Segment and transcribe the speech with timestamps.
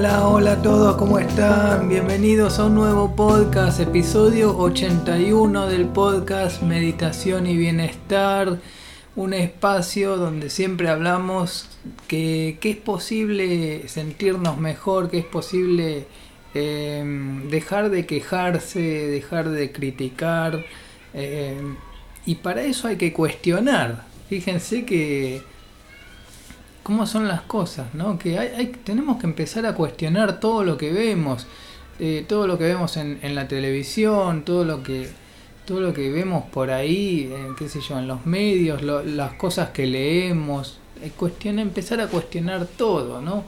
[0.00, 1.90] Hola, hola a todos, ¿cómo están?
[1.90, 8.60] Bienvenidos a un nuevo podcast, episodio 81 del podcast Meditación y Bienestar,
[9.14, 11.68] un espacio donde siempre hablamos
[12.08, 16.06] que, es posible sentirnos mejor, que es posible
[16.54, 20.64] em, dejar de quejarse, dejar de criticar,
[21.12, 21.76] em,
[22.24, 24.06] y para eso hay que cuestionar.
[24.30, 25.42] Fíjense que
[26.82, 28.18] cómo son las cosas, ¿no?
[28.18, 31.46] Que hay, tenemos que empezar a cuestionar todo lo que vemos,
[31.98, 35.08] eh, todo lo que vemos en, la televisión, todo lo que
[35.66, 39.70] todo lo que vemos por ahí, eh, qué sé yo, en los medios, las cosas
[39.70, 41.12] que leemos, eh,
[41.44, 43.44] empezar a cuestionar todo, ¿no?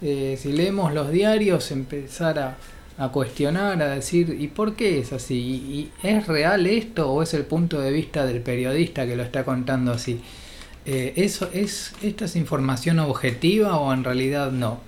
[0.00, 2.58] si leemos los diarios, empezar a,
[2.98, 5.34] a, cuestionar, a decir, ¿y por qué es así?
[5.34, 9.44] ¿Y es real esto o es el punto de vista del periodista que lo está
[9.44, 10.20] contando así?
[10.86, 14.80] Eh, eso es, ¿Esta es información objetiva o en realidad no?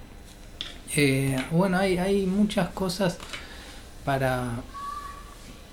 [0.94, 3.18] Eh, bueno, hay, hay muchas cosas
[4.04, 4.50] para,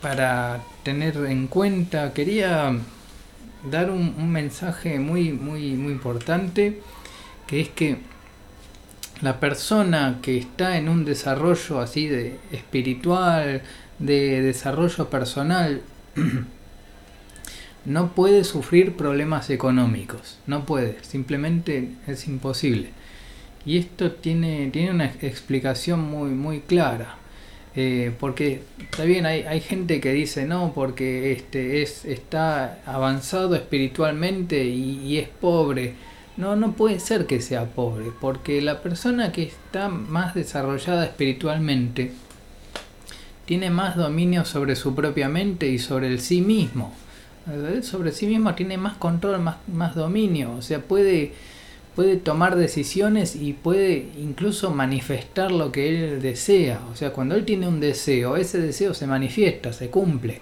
[0.02, 2.14] para tener en cuenta.
[2.14, 2.74] Quería
[3.70, 6.82] dar un, un, mensaje muy, muy, muy importante,
[7.48, 7.98] que es que
[9.22, 13.62] la persona que está en un desarrollo así de espiritual,
[14.00, 15.82] de desarrollo personal,
[17.86, 22.90] no puede sufrir problemas económicos, no puede, simplemente es imposible.
[23.66, 27.18] Y esto tiene, tiene una explicación muy, muy clara.
[27.76, 33.56] Eh, porque está bien, hay, hay, gente que dice no, porque este es, está avanzado
[33.56, 35.96] espiritualmente y, y, es pobre.
[36.38, 42.12] No, no puede ser que sea pobre, porque la persona que está más desarrollada espiritualmente
[43.46, 46.94] tiene más dominio sobre su propia mente y sobre el sí mismo
[47.82, 51.34] sobre sí mismo tiene más control, más, más dominio, o sea, puede,
[51.96, 57.46] puede tomar decisiones y puede incluso manifestar lo que él desea, o sea, cuando él
[57.46, 60.42] tiene un deseo, ese deseo se manifiesta, se cumple.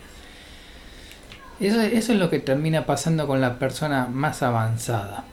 [1.60, 5.26] Eso, eso es lo que termina pasando con la persona más avanzada,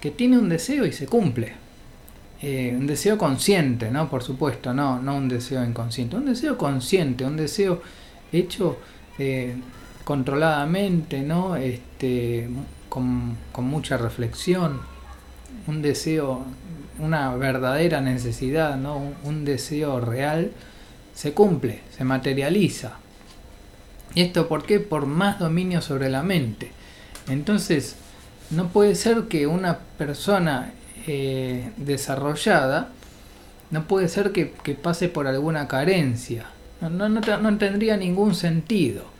[0.00, 1.64] que tiene un deseo y se cumple.
[2.42, 4.10] Eh, un deseo consciente, ¿no?
[4.10, 7.80] Por supuesto, no, no un deseo inconsciente, un deseo consciente, un deseo
[8.32, 8.78] hecho
[9.18, 9.54] eh,
[10.04, 11.56] controladamente, ¿no?
[11.56, 12.48] Este,
[12.88, 14.80] con, mucha reflexión,
[15.66, 16.44] un deseo,
[16.98, 19.02] una verdadera necesidad, ¿no?
[19.24, 20.52] Un, deseo real,
[21.14, 22.98] se cumple, se materializa.
[24.14, 24.78] ¿Y esto por qué?
[24.78, 26.70] Por más dominio sobre la mente.
[27.28, 27.96] Entonces,
[28.50, 30.72] no puede ser que una persona
[31.06, 32.90] eh, desarrollada,
[33.70, 36.46] no puede ser que, pase por alguna carencia.
[36.80, 39.13] No, no tendría ningún sentido.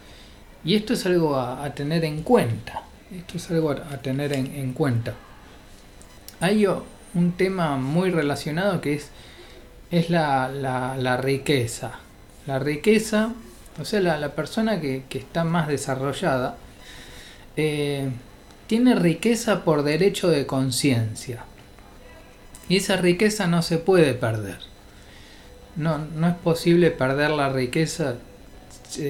[0.64, 2.82] Y esto es algo a, tener en cuenta.
[3.14, 5.14] Esto es algo a, tener en, cuenta.
[6.40, 9.10] Hay un tema muy relacionado que es,
[9.90, 11.98] es la, la, riqueza.
[12.46, 13.32] La riqueza,
[13.78, 16.56] o sea, la, persona que, está más desarrollada,
[17.56, 18.08] eh,
[18.66, 21.44] tiene riqueza por derecho de conciencia.
[22.70, 24.58] Y esa riqueza no se puede perder.
[25.76, 28.14] No, no es posible perder la riqueza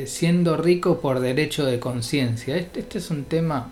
[0.06, 2.56] siendo rico por derecho de conciencia.
[2.56, 3.71] Este, este, es un tema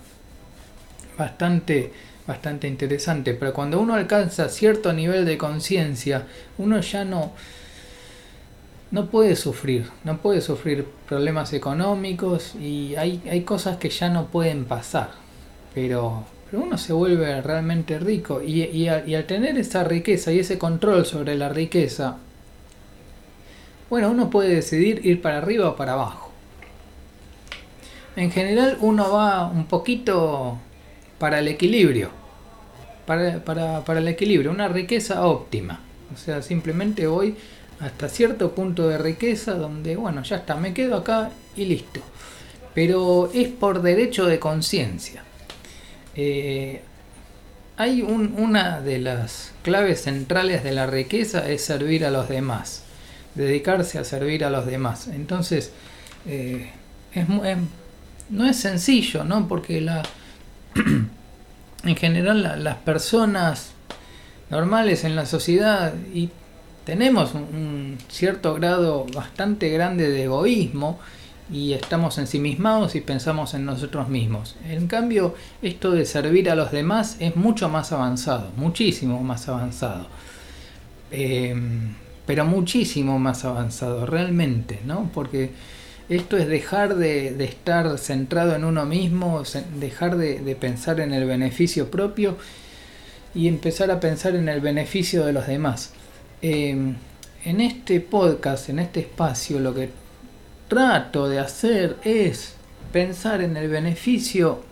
[1.18, 1.92] bastante,
[2.26, 6.26] bastante interesante, pero cuando uno alcanza cierto nivel de conciencia,
[6.58, 7.32] uno ya no,
[8.90, 14.26] no puede sufrir, no puede sufrir problemas económicos y hay, hay cosas que ya no
[14.26, 15.10] pueden pasar,
[15.74, 20.58] pero, pero uno se vuelve realmente rico y, y al tener esa riqueza y ese
[20.58, 22.18] control sobre la riqueza,
[23.92, 26.32] bueno, uno puede decidir ir para arriba o para abajo.
[28.16, 30.56] En general uno va un poquito
[31.18, 32.08] para el equilibrio.
[33.04, 35.80] Para, el equilibrio, una riqueza óptima.
[36.14, 37.36] O sea, simplemente voy
[37.80, 42.00] hasta cierto punto de riqueza donde, bueno, ya está, me quedo acá y listo.
[42.72, 45.22] Pero es por derecho de conciencia.
[46.16, 46.80] Eh,
[47.76, 52.84] hay una de las claves centrales de la riqueza es servir a los demás
[53.34, 55.08] dedicarse a servir a los demás.
[55.08, 55.72] Entonces,
[56.26, 56.70] eh,
[57.12, 57.26] es,
[58.28, 59.48] no es sencillo, ¿no?
[59.48, 60.02] Porque la,
[61.84, 63.72] en general las personas
[64.50, 66.30] normales en la sociedad y
[66.84, 70.98] tenemos un, cierto grado bastante grande de egoísmo
[71.50, 74.56] y estamos ensimismados y pensamos en nosotros mismos.
[74.68, 80.06] En cambio, esto de servir a los demás es mucho más avanzado, muchísimo más avanzado.
[81.10, 81.54] Eh,
[82.26, 85.10] pero muchísimo más avanzado, realmente, ¿no?
[85.12, 85.50] Porque
[86.08, 89.42] esto es dejar de, estar centrado en uno mismo,
[89.78, 92.36] dejar de, pensar en el beneficio propio
[93.34, 95.92] y empezar a pensar en el beneficio de los demás.
[96.42, 96.96] Em,
[97.44, 99.90] en este podcast, en este espacio, lo que
[100.68, 102.54] trato de hacer es
[102.92, 104.62] pensar en el beneficio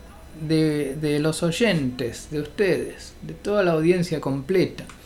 [0.47, 5.00] de, los oyentes, de ustedes, de toda la audiencia completa, de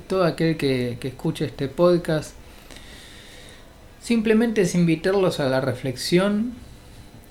[0.00, 2.34] todo aquel que, que escuche este podcast.
[4.00, 6.52] Simplemente es invitarlos a la reflexión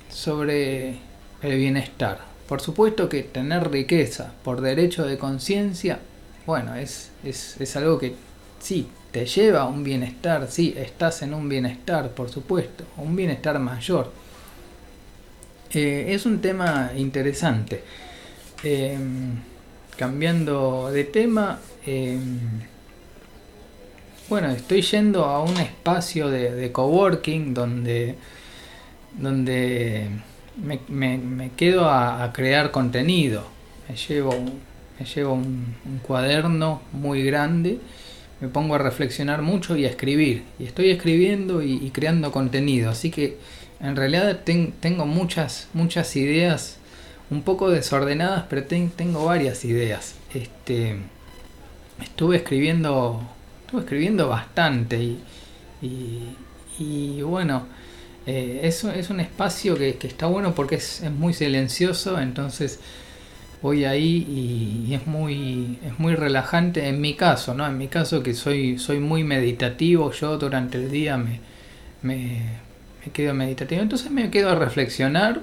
[0.09, 0.97] sobre
[1.41, 2.19] el bienestar.
[2.47, 5.99] Por supuesto que tener riqueza por derecho de conciencia,
[6.45, 8.15] bueno, es, es, es algo que
[8.59, 13.57] sí, te lleva a un bienestar, sí, estás en un bienestar, por supuesto, un bienestar
[13.59, 14.11] mayor.
[15.71, 17.81] Eh, es un tema interesante.
[18.63, 19.35] Em,
[19.97, 22.39] cambiando de tema, em,
[24.29, 28.15] bueno, estoy yendo a un espacio de, coworking donde,
[29.17, 30.09] donde
[30.57, 33.45] me, quedo a, crear contenido.
[33.87, 34.31] Me llevo,
[34.99, 37.79] me llevo un cuaderno muy grande
[38.41, 40.43] me pongo a reflexionar mucho y a escribir.
[40.59, 42.89] Y estoy escribiendo y, creando contenido.
[42.89, 43.37] Así que
[43.79, 46.77] en realidad tengo muchas, muchas ideas
[47.31, 50.15] un poco desordenadas, pero tengo varias ideas.
[50.33, 50.97] Este,
[52.01, 53.21] estuve escribiendo,
[53.61, 55.19] estuve escribiendo bastante y,
[56.79, 57.67] y, bueno,
[58.25, 62.79] eh, es, un espacio que, está bueno porque es, es muy silencioso, entonces
[63.61, 68.21] voy ahí y, es muy es muy relajante en mi caso no en mi caso
[68.21, 71.39] que soy soy muy meditativo yo durante el día me,
[72.05, 72.61] me,
[73.13, 73.81] quedo meditativo.
[73.81, 75.41] Entonces me quedo a reflexionar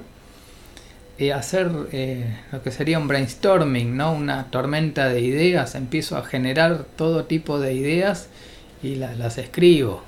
[1.19, 6.25] y hacer eh, lo que sería un brainstorming no una tormenta de ideas empiezo a
[6.25, 8.29] generar todo tipo de ideas
[8.83, 10.03] y las escribo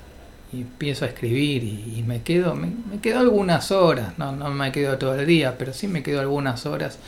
[0.53, 4.73] y empiezo a escribir y, me quedo me, me, quedo algunas horas no no me
[4.73, 6.99] quedo todo el día pero sí me quedo algunas horas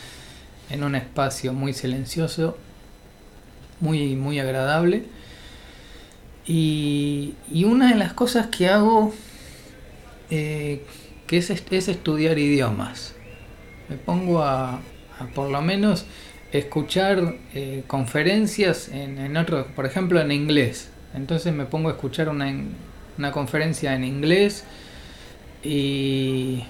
[0.70, 2.56] en un espacio muy silencioso,
[3.80, 5.04] muy, muy agradable.
[6.46, 7.34] Y,
[7.64, 9.12] una de las cosas que hago,
[10.30, 10.84] eh,
[11.26, 13.14] que es, es, estudiar idiomas.
[13.88, 14.80] Me pongo a,
[15.34, 16.06] por lo menos
[16.52, 20.90] escuchar eh, conferencias en, en, otro, por ejemplo en inglés.
[21.14, 22.52] Entonces me pongo a escuchar una,
[23.18, 24.64] una conferencia en inglés
[25.62, 26.64] y,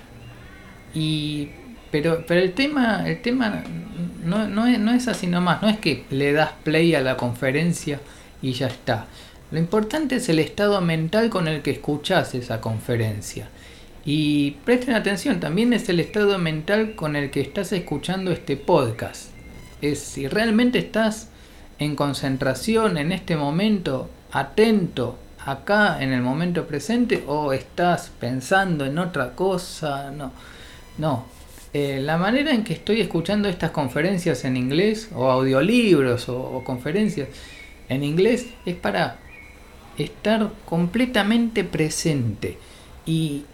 [0.94, 1.50] y
[1.90, 3.62] pero, pero el tema, el tema
[4.24, 7.16] no, no, es, no es así nomás, no es que le das play a la
[7.16, 8.00] conferencia
[8.42, 9.06] y ya está.
[9.50, 13.48] Lo importante es el estado mental con el que escuchas esa conferencia.
[14.08, 19.32] Y presten atención, también es el estado mental con el que estás escuchando este podcast.
[19.82, 21.28] Es si realmente estás
[21.80, 28.96] en concentración en este momento, atento acá en el momento presente o estás pensando en
[28.98, 30.30] otra cosa, no.
[30.98, 31.26] No,
[31.74, 37.28] eh, la manera en que estoy escuchando estas conferencias en inglés, o audiolibros, o, conferencias
[37.88, 39.18] en inglés, es para
[39.98, 42.56] estar completamente presente
[43.04, 43.44] y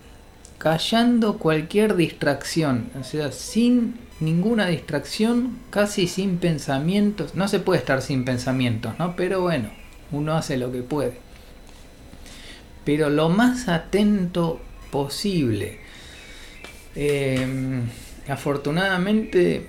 [0.62, 7.35] callando cualquier distracción, o sea, sin ninguna distracción, casi sin pensamientos.
[7.35, 9.17] No se puede estar sin pensamientos, ¿no?
[9.17, 9.70] Pero bueno,
[10.12, 11.14] uno hace lo que puede.
[12.85, 14.61] Pero lo más atento
[14.93, 15.81] posible.
[16.94, 17.82] Eh,
[18.29, 19.67] afortunadamente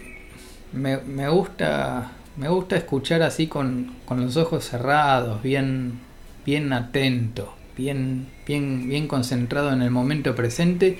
[0.74, 6.02] me, gusta me gusta escuchar así con, los ojos cerrados, bien,
[6.46, 10.98] bien atento, bien, bien, bien concentrado en el momento presente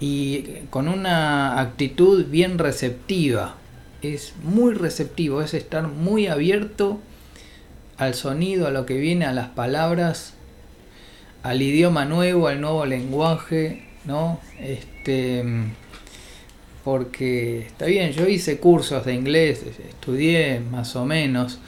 [0.00, 3.56] y con una actitud bien receptiva.
[4.02, 7.00] Es muy receptivo, es estar muy abierto
[7.96, 10.34] al sonido, a lo que viene, a las palabras,
[11.42, 14.40] al idioma nuevo, al nuevo lenguaje, ¿no?
[14.60, 15.44] Este
[16.84, 21.58] porque está bien, yo hice cursos de inglés, estudié más o menos,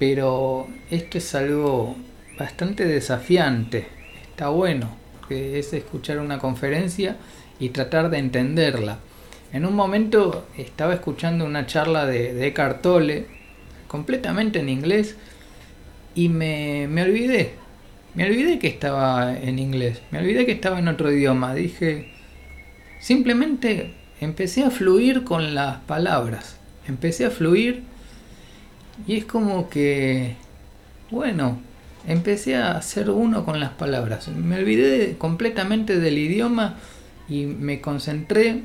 [0.00, 1.96] pero esto es algo
[2.38, 3.86] bastante desafiante,
[4.30, 4.96] está bueno,
[5.28, 7.16] que es escuchar una conferencia
[7.58, 8.98] y tratar de entenderla.
[9.52, 13.26] En un momento estaba escuchando una charla de, de Eckhart Tolle,
[13.88, 15.16] completamente en inglés,
[16.14, 17.52] y me, me olvidé,
[18.14, 22.10] me olvidé que estaba en inglés, me olvidé que estaba en otro idioma, dije,
[23.00, 26.56] simplemente empecé a fluir con las palabras.
[26.86, 27.82] Empecé a fluir
[29.06, 30.36] y es como que,
[31.10, 31.58] bueno,
[32.06, 34.28] empecé a ser uno con las palabras.
[34.28, 36.76] Me olvidé completamente del idioma
[37.28, 38.62] y me concentré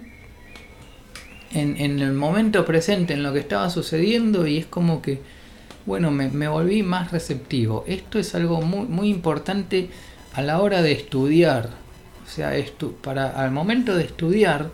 [1.53, 5.21] en, el momento presente, en lo que estaba sucediendo y es como que,
[5.85, 7.83] bueno, me, volví más receptivo.
[7.87, 9.89] Esto es algo muy, muy importante
[10.33, 11.69] a la hora de estudiar.
[12.25, 14.71] O sea, esto, para al momento de estudiar,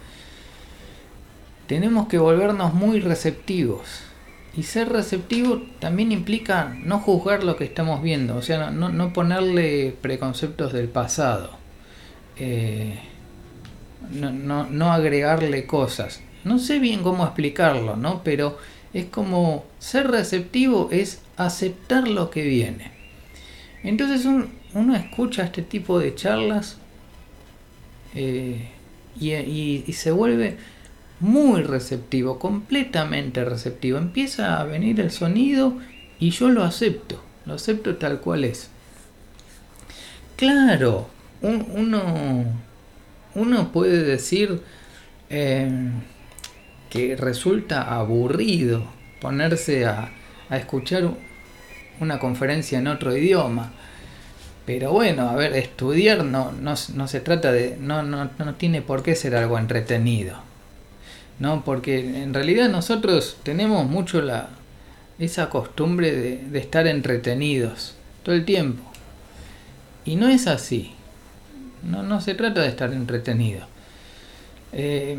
[1.68, 4.02] tenemos que volvernos muy receptivos,
[4.56, 9.14] y ser receptivo también implica no juzgar lo que estamos viendo, o sea, no, no
[9.14, 11.52] ponerle preconceptos del pasado,
[12.38, 13.00] eh,
[14.12, 16.22] no, no, no, agregarle cosas.
[16.44, 18.24] No sé bien cómo explicarlo, ¿no?
[18.24, 18.58] Pero
[18.94, 22.92] es como ser receptivo es aceptar lo que viene.
[23.84, 24.26] Entonces
[24.74, 26.78] uno escucha este tipo de charlas
[28.16, 28.70] eh,
[29.20, 30.58] y se vuelve
[31.20, 33.98] muy receptivo, completamente receptivo.
[33.98, 35.78] Empieza a venir el sonido
[36.20, 38.70] y yo lo acepto, lo acepto tal cual es.
[40.36, 41.10] Claro,
[41.42, 42.46] uno,
[43.36, 44.62] uno puede decir
[45.30, 45.70] eh,
[46.90, 48.84] que resulta aburrido
[49.20, 50.12] ponerse a,
[50.50, 51.12] a escuchar
[52.00, 53.74] una conferencia en otro idioma.
[54.66, 57.76] Pero bueno, a ver, estudiar no, no, no se trata de.
[57.80, 60.49] No, no, no tiene por qué ser algo entretenido.
[61.40, 61.64] ¿No?
[61.64, 64.50] Porque en realidad nosotros tenemos mucho la,
[65.18, 68.84] esa costumbre de, estar entretenidos todo el tiempo.
[70.06, 70.92] Y no es así.
[71.84, 73.66] No, no se trata de estar entretenido.
[74.74, 75.18] Eh,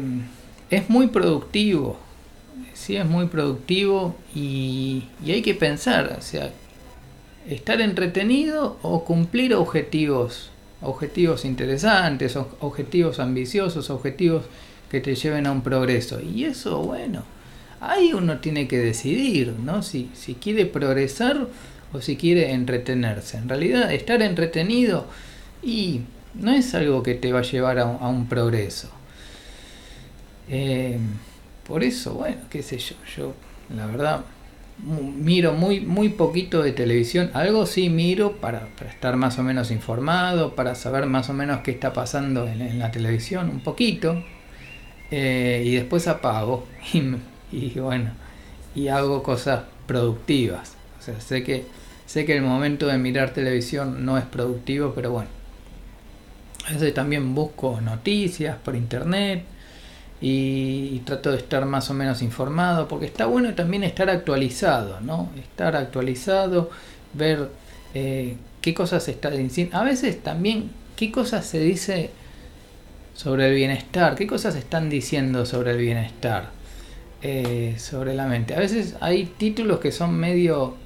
[0.71, 1.99] es muy productivo.
[2.75, 6.51] Sí, es muy productivo y, y hay que pensar, o sea,
[7.49, 10.51] estar entretenido o cumplir objetivos,
[10.81, 14.45] objetivos interesantes, objetivos ambiciosos, objetivos
[14.91, 16.21] que te lleven a un progreso.
[16.21, 17.23] Y eso, bueno,
[17.81, 19.83] ahí uno tiene que decidir, ¿no?
[19.83, 21.47] Si, si quiere progresar
[21.93, 23.39] o si quiere entretenerse.
[23.39, 25.07] En realidad, estar entretenido
[25.63, 26.03] y
[26.35, 28.91] no es algo que te va a llevar a, un progreso.
[30.49, 30.99] Eh,
[31.67, 33.35] por eso, bueno, qué sé yo, yo
[33.75, 34.25] la verdad
[34.83, 37.31] miro muy, muy poquito de televisión.
[37.35, 41.71] Algo sí miro para, estar más o menos informado, para saber más o menos qué
[41.71, 44.23] está pasando en la televisión, un poquito,
[45.11, 46.67] eh, y después apago
[47.53, 48.11] y, bueno,
[48.75, 50.75] y hago cosas productivas.
[50.99, 51.65] O sea, sé que,
[52.07, 55.29] sé que el momento de mirar televisión no es productivo, pero bueno.
[56.67, 59.45] A veces también busco noticias por internet
[60.21, 65.31] y, trato de estar más o menos informado, porque está bueno también estar actualizado, ¿no?
[65.37, 66.71] Estar actualizado,
[67.15, 67.49] ver
[67.95, 69.77] eh, qué cosas se está diciendo.
[69.79, 72.11] A veces también qué cosas se dice
[73.15, 74.15] sobre el bienestar.
[74.15, 76.51] ¿Qué cosas están diciendo sobre el bienestar?
[77.23, 78.55] Eh, sobre la mente.
[78.55, 80.77] A veces hay títulos que son medio...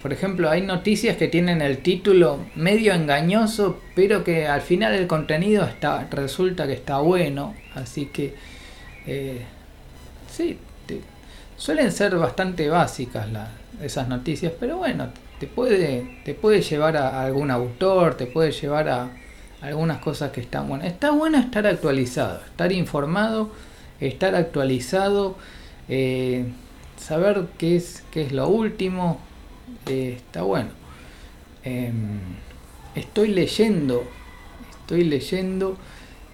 [0.00, 5.06] Por ejemplo, hay noticias que tienen el título medio engañoso, pero que al final el
[5.06, 7.54] contenido está, resulta que está bueno.
[7.74, 8.34] Así que...
[9.06, 9.42] Eh,
[10.30, 10.58] sí,
[11.56, 13.28] suelen ser bastante básicas
[13.80, 18.88] esas noticias, pero bueno, te puede, te puede llevar a algún autor, te puede llevar
[18.88, 19.10] a,
[19.62, 20.88] algunas cosas que están buenas.
[20.88, 23.50] Está bueno estar actualizado, estar informado,
[24.00, 25.36] estar actualizado,
[25.88, 26.46] eh,
[26.98, 29.20] saber qué es, qué es lo último,
[29.86, 30.70] eh, está bueno.
[31.64, 32.18] Em,
[32.96, 34.04] estoy leyendo,
[34.80, 35.78] estoy leyendo,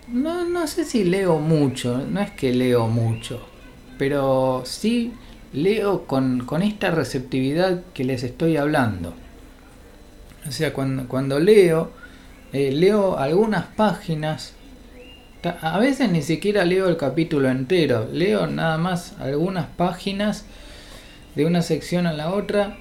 [0.08, 3.46] no, no sé si leo mucho, no es que leo mucho,
[3.98, 5.12] pero sí
[5.52, 9.12] leo con, con esta receptividad que les estoy hablando.
[10.46, 11.90] O sea, cuando, cuando leo,
[12.52, 14.54] eh, leo algunas páginas,
[15.42, 20.44] a veces ni siquiera leo el capítulo entero, leo nada más algunas páginas
[21.34, 22.78] de una sección a la otra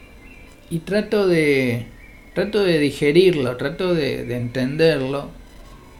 [0.69, 1.85] y trato de
[2.33, 5.31] trato de digerirlo, trato de, entenderlo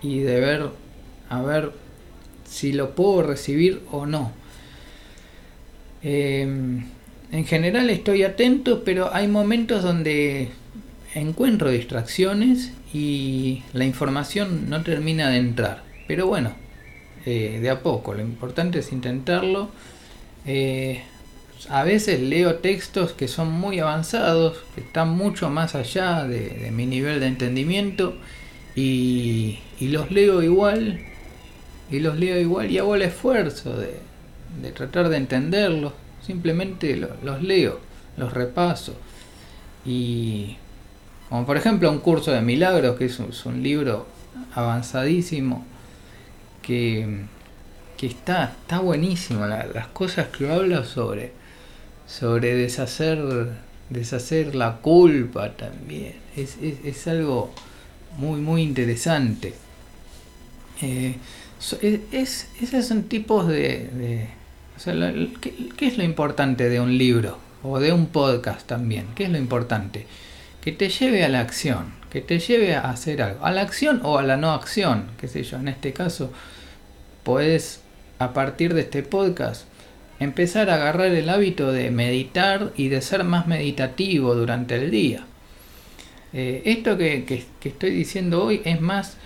[0.04, 0.70] y de ver
[1.30, 1.72] a ver
[2.48, 4.32] si lo puedo recibir o no.
[6.04, 6.86] Em,
[7.32, 10.50] en general estoy atento, pero hay momentos donde
[11.16, 15.84] encuentro distracciones y la información no termina de entrar.
[16.08, 16.54] Pero bueno,
[17.26, 19.70] eh, de a poco, lo importante es intentarlo.
[20.46, 21.04] Eh,
[21.70, 26.86] a veces leo textos que son muy avanzados, que están mucho más allá de, mi
[26.86, 28.16] nivel de entendimiento
[28.76, 31.00] y, los leo igual,
[31.92, 34.00] y los leo igual y hago el esfuerzo de,
[34.72, 35.94] tratar de entenderlos,
[36.26, 37.80] simplemente los leo,
[38.18, 38.96] los repaso
[39.86, 40.58] y
[41.30, 44.08] como por ejemplo un curso de milagros, que es un, libro
[44.54, 45.66] avanzadísimo,
[46.62, 47.26] que,
[48.02, 49.46] está, está buenísimo.
[49.46, 51.34] las cosas que habla sobre,
[52.08, 53.20] sobre deshacer,
[53.90, 56.16] deshacer la culpa también.
[56.36, 57.52] Es, algo
[58.18, 59.54] muy, muy interesante.
[60.82, 61.18] Eh,
[62.12, 64.30] es, esos son tipos de...
[65.76, 67.40] ¿qué es lo importante de un libro?
[67.64, 69.08] O de un podcast también.
[69.16, 70.06] ¿Qué es lo importante?
[70.62, 74.02] Que te lleve a la acción, que te lleve a hacer algo, a la acción
[74.04, 76.32] o a la no acción, qué sé yo, en este caso,
[77.24, 77.82] puedes
[78.20, 79.66] a partir de este podcast
[80.20, 85.26] empezar a agarrar el hábito de meditar y de ser más meditativo durante el día.
[86.34, 89.18] Eh, esto que, estoy diciendo hoy es más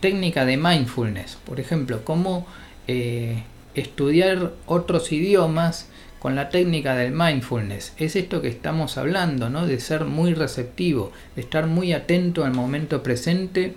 [0.00, 1.38] técnica de mindfulness.
[1.44, 2.46] Por ejemplo, cómo
[2.88, 5.88] eh, estudiar otros idiomas
[6.22, 7.94] con la técnica del mindfulness.
[7.96, 9.66] Es esto que estamos hablando, ¿no?
[9.66, 13.74] De ser muy receptivo, de estar muy atento al momento presente,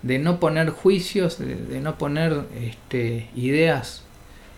[0.00, 4.02] de no poner juicios, de, no poner este, ideas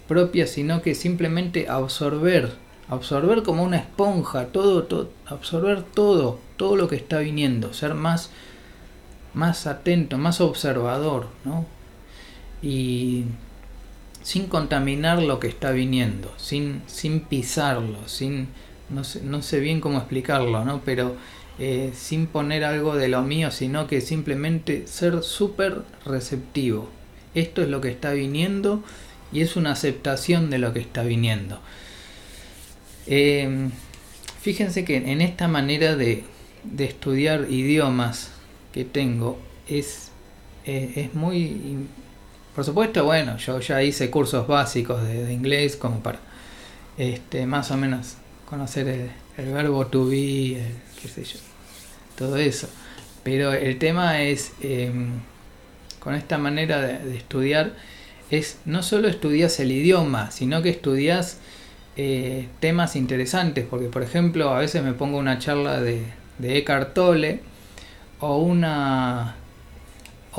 [0.06, 2.52] propias, sino que simplemente absorber,
[2.88, 8.30] absorber como una esponja, todo, todo, absorber todo, todo lo que está viniendo, ser más,
[9.34, 11.66] más atento, más observador, ¿no?
[12.62, 13.24] Y
[14.22, 18.48] sin contaminar lo que está viniendo, sin, sin pisarlo, sin,
[18.88, 20.82] no sé, no sé bien cómo explicarlo, ¿no?
[20.84, 21.16] Pero
[21.58, 26.88] eh, sin poner algo de lo mío, sino que simplemente ser súper receptivo.
[27.34, 28.82] Esto es lo que está viniendo
[29.30, 31.60] y es una aceptación de lo que está viniendo.
[33.06, 33.70] Em,
[34.40, 36.24] fíjense que en esta manera de,
[36.78, 38.30] estudiar idiomas
[38.72, 40.12] que tengo es,
[40.64, 41.86] eh, es muy...
[42.54, 46.18] Por supuesto, bueno, yo ya hice cursos básicos de, inglés como para
[46.98, 48.16] este, más o menos
[48.48, 50.60] conocer el, verbo to be,
[51.00, 51.38] qué sé yo,
[52.16, 52.68] todo eso.
[53.22, 55.10] Pero el tema es, em,
[56.00, 57.72] con esta manera de estudiar,
[58.30, 61.38] es no solo estudias el idioma, sino que estudias
[61.96, 66.02] eh, temas interesantes, porque por ejemplo a veces me pongo una charla de,
[66.38, 67.40] de Eckhart Tolle
[68.20, 69.36] o una,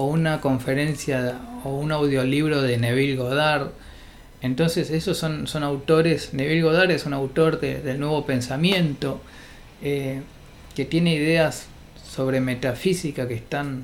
[0.02, 3.70] o una conferencia o un audiolibro de Neville Goddard.
[4.42, 9.22] Entonces esos son, son autores, Neville Goddard es un autor del nuevo pensamiento,
[9.84, 10.22] eh,
[10.76, 11.68] que tiene ideas
[12.04, 13.84] sobre metafísica que están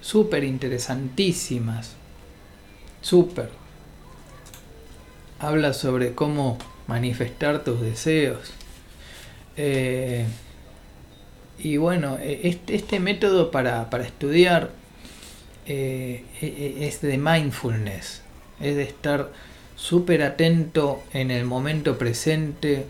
[0.00, 1.96] súper interesantísimas
[3.02, 3.50] Súper.
[5.40, 8.52] Habla sobre cómo manifestar tus deseos.
[9.56, 10.24] Eh,
[11.58, 14.70] y bueno, e, este, este método para, estudiar
[15.66, 18.22] eh, e, e, es de mindfulness,
[18.60, 19.30] es de estar
[19.76, 22.86] súper atento en el momento presente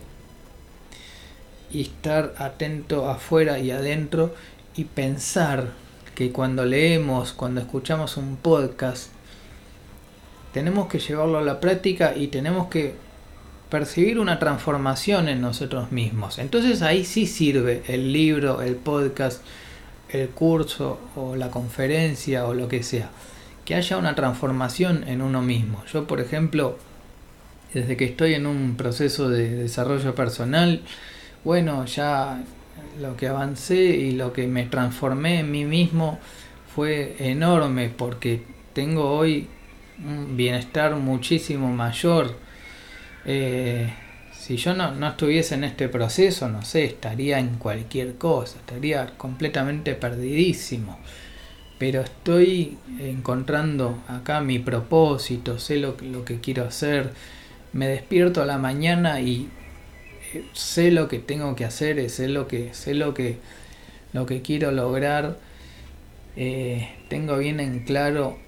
[1.71, 4.35] y estar atento afuera y adentro
[4.77, 5.73] y pensar
[6.15, 9.11] que cuando leemos, cuando escuchamos un podcast,
[10.53, 12.95] tenemos que llevarlo a la práctica y tenemos que
[13.71, 16.39] percibir una transformación en nosotros mismos.
[16.39, 19.41] Entonces ahí sí sirve el libro, el podcast,
[20.12, 23.11] el curso o la conferencia o lo que sea.
[23.64, 25.83] Que haya una transformación en uno mismo.
[25.92, 26.79] Yo, por ejemplo,
[27.72, 30.83] desde que estoy en un proceso de desarrollo personal,
[31.44, 32.42] bueno, ya
[33.01, 36.18] lo que avancé y lo que me transformé en mí mismo
[36.75, 39.48] fue enorme porque tengo hoy
[40.05, 42.35] un bienestar muchísimo mayor.
[43.25, 43.92] Eh,
[44.42, 49.07] si yo no, no, estuviese en este proceso, no sé, estaría en cualquier cosa, estaría
[49.16, 50.98] completamente perdidísimo.
[51.78, 57.12] Pero estoy encontrando acá mi propósito, sé lo, lo que quiero hacer,
[57.72, 59.48] me despierto a la mañana y
[60.35, 63.38] eh, sé lo que tengo que hacer, sé lo que, sé lo que,
[64.12, 65.38] lo que quiero lograr.
[66.35, 68.38] Eh, tengo bien en claro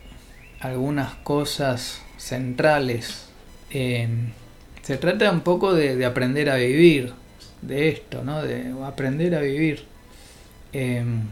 [0.59, 3.29] algunas cosas centrales.
[4.85, 7.13] Se trata un poco de, aprender a vivir,
[7.63, 8.43] de esto, ¿no?
[8.43, 9.85] De aprender a vivir.
[10.73, 11.23] Em,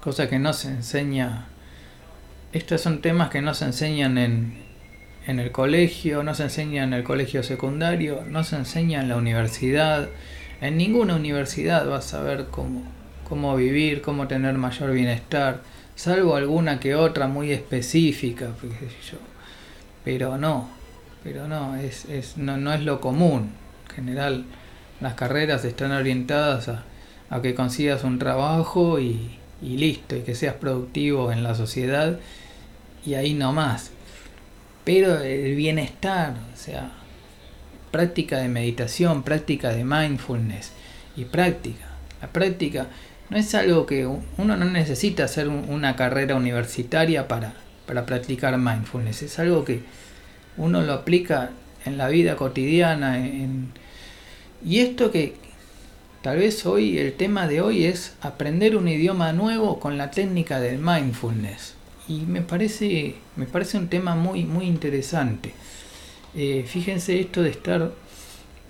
[0.00, 1.46] cosa que no se enseña.
[2.52, 4.54] Estos son temas que no se enseñan en,
[5.26, 9.16] en el colegio, no se enseñan en el colegio secundario, no se enseña en la
[9.16, 10.08] universidad.
[10.60, 12.82] En ninguna universidad vas a ver cómo,
[13.28, 15.62] cómo vivir, cómo tener mayor bienestar
[15.98, 18.50] salvo alguna que otra muy específica,
[20.04, 20.68] pero no,
[21.22, 23.52] pero no, es, es, no, no es lo común.
[23.88, 24.44] En general,
[25.00, 26.84] las carreras están orientadas a,
[27.30, 32.18] a que consigas un trabajo y, y, listo, y que seas productivo en la sociedad
[33.04, 33.90] y ahí no más.
[34.84, 36.90] Pero el bienestar, o sea,
[37.90, 40.72] práctica de meditación, práctica de mindfulness
[41.16, 41.86] y práctica.
[42.20, 42.86] La práctica
[43.30, 47.54] no es algo que uno no necesita hacer una carrera universitaria para,
[47.86, 49.82] para practicar mindfulness, es algo que
[50.58, 51.50] uno lo aplica
[51.84, 53.18] en la vida cotidiana.
[54.64, 55.34] y esto que
[56.22, 60.60] tal vez hoy, el tema de hoy es aprender un idioma nuevo con la técnica
[60.60, 61.74] del mindfulness.
[62.08, 65.54] Y me parece, me parece un tema muy, muy interesante.
[66.34, 67.92] Eh, fíjense esto de estar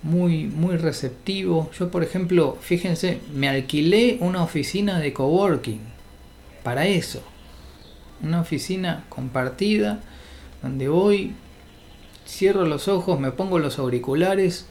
[0.03, 1.69] muy, muy receptivo.
[1.77, 5.81] Yo, por ejemplo, fíjense, me alquilé una oficina de coworking
[6.63, 7.23] para eso.
[8.21, 10.01] Una oficina compartida
[10.61, 11.33] donde voy,
[12.29, 14.67] cierro los ojos, me pongo los auriculares,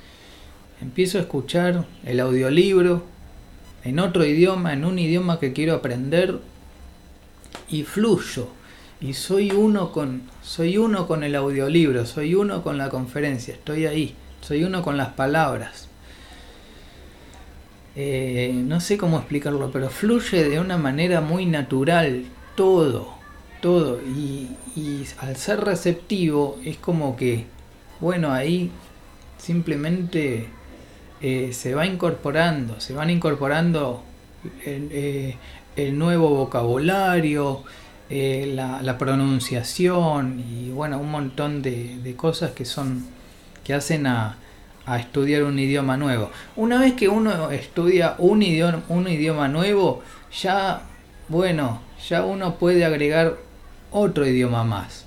[0.80, 3.02] empiezo a escuchar el audiolibro
[3.84, 6.38] en otro idioma, en un idioma que quiero aprender
[7.68, 8.48] y fluyo
[9.00, 13.86] y soy uno con soy uno con el audiolibro, soy uno con la conferencia, estoy
[13.86, 15.88] ahí, soy uno con las palabras.
[17.96, 23.17] Eh, no sé cómo explicarlo, pero fluye de una manera muy natural todo,
[23.60, 24.00] todo.
[24.00, 24.48] Y,
[25.18, 27.46] al ser receptivo es como que,
[28.00, 28.70] bueno, ahí
[29.38, 30.48] simplemente
[31.20, 34.04] eh, se va incorporando, se van incorporando
[34.64, 35.36] el, eh,
[35.76, 37.64] el nuevo vocabulario,
[38.10, 43.04] eh, la, pronunciación y bueno, un montón de, cosas que son
[43.64, 44.38] que hacen a,
[44.98, 46.30] estudiar un idioma nuevo.
[46.56, 50.02] Una vez que uno estudia un idioma, un idioma nuevo,
[50.40, 50.80] ya
[51.28, 53.36] bueno, ya uno puede agregar
[53.90, 55.04] otro idioma más.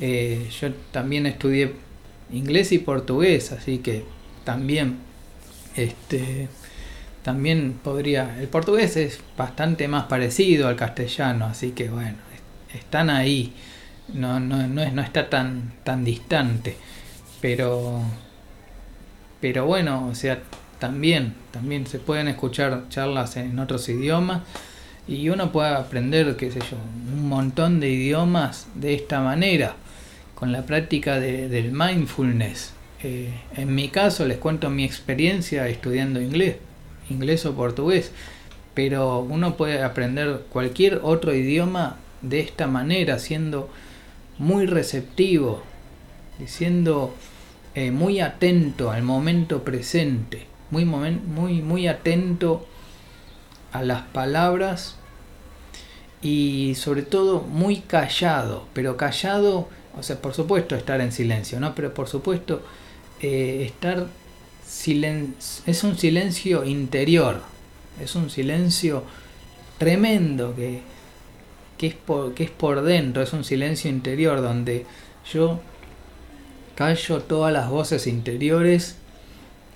[0.00, 1.74] Eh, yo también estudié
[2.32, 4.04] inglés y portugués, así que
[4.44, 4.98] también
[5.76, 6.48] este
[7.22, 12.16] también podría el portugués es bastante más parecido al castellano, así que bueno,
[12.74, 13.54] están ahí,
[14.12, 16.76] no, no, no, no está tan, tan distante,
[17.40, 18.02] pero,
[19.40, 20.42] pero bueno, o sea,
[20.78, 24.42] también, también se pueden escuchar charlas en otros idiomas
[25.06, 26.76] y uno puede aprender, qué sé yo,
[27.12, 29.76] un montón de idiomas de esta manera,
[30.34, 32.72] con la práctica de, del mindfulness.
[33.02, 36.56] Eh, en mi caso les cuento mi experiencia estudiando inglés,
[37.10, 38.12] inglés o portugués,
[38.72, 43.68] pero uno puede aprender cualquier otro idioma de esta manera, siendo
[44.38, 45.62] muy receptivo,
[46.46, 47.14] siendo
[47.74, 52.66] eh, muy atento al momento presente, muy, muy, muy atento
[53.74, 54.96] a las palabras
[56.22, 61.74] y sobre todo muy callado, pero callado, o sea, por supuesto estar en silencio, ¿no?
[61.74, 62.62] Pero por supuesto
[63.20, 64.06] eh, estar
[64.66, 67.42] silen es un silencio interior,
[68.00, 69.04] es un silencio
[69.78, 70.94] tremendo que
[71.78, 74.86] que es, por, que es por dentro, es un silencio interior donde
[75.32, 75.60] yo
[76.74, 78.96] callo todas las voces interiores,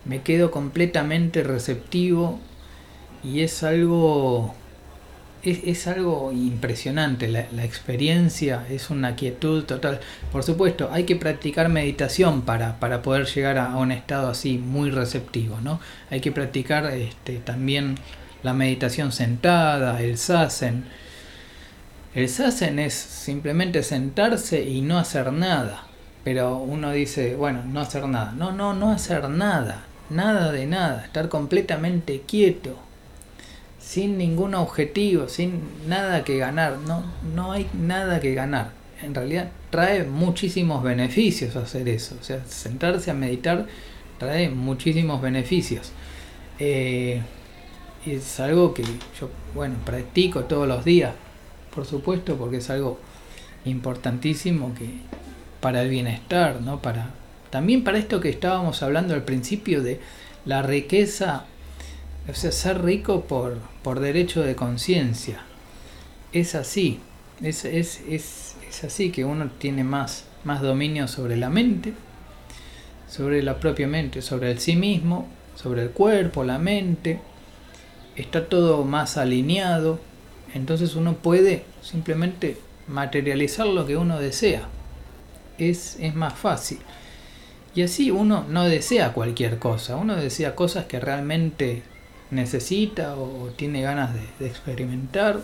[0.05, 2.41] me quedo completamente receptivo
[3.23, 4.55] y es algo
[5.43, 10.01] es, algo impresionante, la, la, experiencia es una quietud total.
[10.33, 14.91] Por supuesto, hay que practicar meditación para, para poder llegar a, un estado así muy
[14.91, 15.81] receptivo, ¿no?
[16.11, 17.97] Hay que practicar este, también
[18.43, 20.85] la meditación sentada, el sasen,
[22.15, 25.85] el sasen es simplemente sentarse y no hacer nada.
[26.25, 28.33] Pero uno dice, bueno, no hacer nada.
[28.33, 29.85] No, no, no hacer nada.
[30.11, 31.05] Nada de nada.
[31.05, 32.88] Estar completamente quieto.
[33.89, 36.77] Sin ningún objetivo, sin nada que ganar.
[36.87, 37.03] No,
[37.35, 38.73] no hay nada que ganar.
[39.03, 42.17] En realidad trae muchísimos beneficios hacer eso.
[42.21, 43.67] O sea, sentarse a meditar
[44.19, 45.93] trae muchísimos beneficios.
[46.59, 47.23] Eh,
[48.05, 51.15] es algo que yo, bueno, practico todos los días
[51.79, 52.99] por supuesto, porque es algo
[53.65, 54.87] importantísimo que
[55.61, 56.83] para el bienestar, ¿no?
[56.83, 57.11] Para
[57.51, 60.01] también para esto que estábamos hablando al principio de
[60.45, 61.45] la riqueza,
[62.29, 65.41] o sea, ser rico por, por derecho de conciencia.
[66.33, 67.01] Es así,
[67.43, 71.95] es, es, es, es así que uno tiene más, más dominio sobre la mente,
[73.09, 77.21] sobre la propia mente, sobre el sí mismo, sobre el cuerpo, la mente,
[78.15, 79.99] está todo más alineado,
[80.55, 84.69] entonces uno puede simplemente materializar lo que uno desea.
[85.57, 86.79] Es, es más fácil.
[87.75, 91.83] Y así uno no desea cualquier cosa, uno desea cosas que realmente
[92.31, 95.41] necesita o tiene ganas de, experimentar.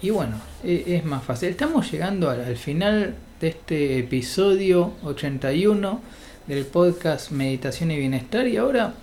[0.00, 1.48] Y bueno, e, es, más fácil.
[1.48, 6.00] Estamos llegando al, al final de este episodio 81
[6.46, 8.46] del podcast Meditación y Bienestar.
[8.48, 8.94] Y ahora,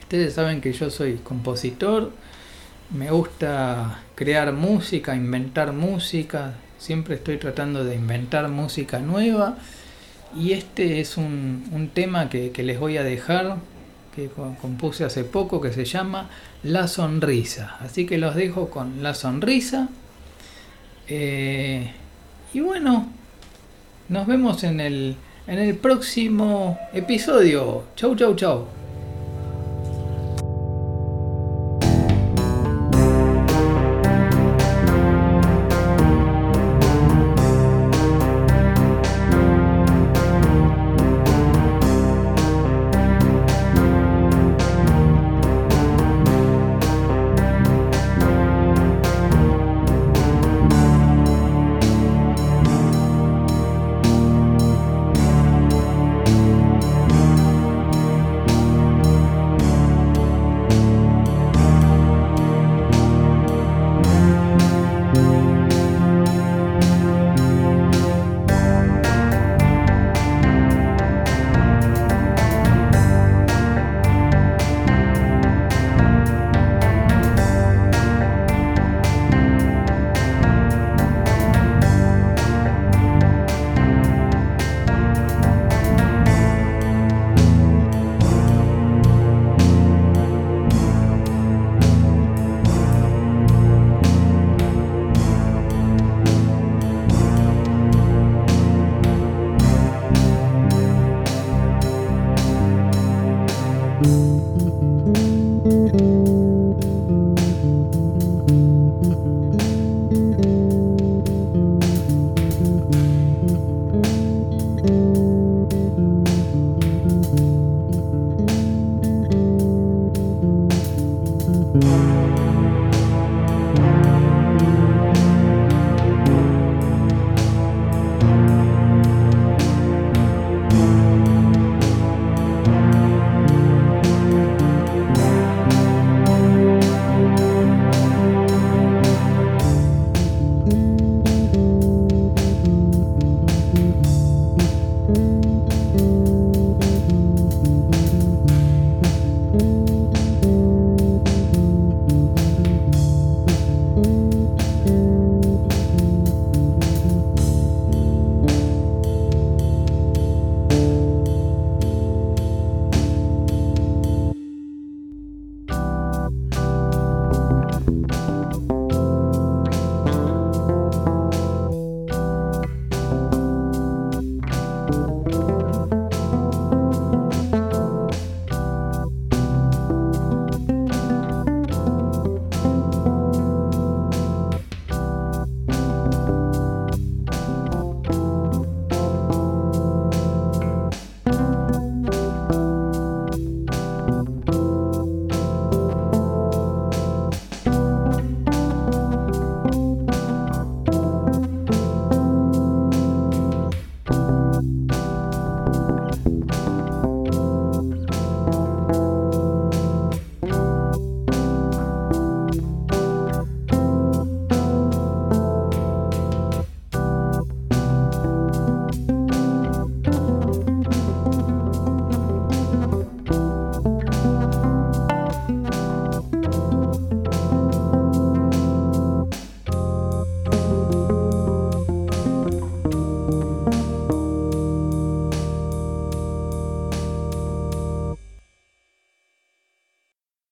[0.00, 2.12] ustedes saben que yo soy compositor,
[2.90, 9.58] me gusta crear música, inventar música, siempre estoy tratando de inventar música nueva
[10.34, 13.56] y este es un, tema que, les voy a dejar,
[14.14, 14.28] que
[14.60, 16.28] compuse hace poco, que se llama
[16.62, 17.76] La Sonrisa.
[17.80, 19.88] Así que los dejo con La Sonrisa.
[21.08, 21.90] Eh,
[22.52, 23.10] y bueno,
[24.08, 27.84] nos vemos en el, en el próximo episodio.
[27.96, 28.79] Chau, chau, chau.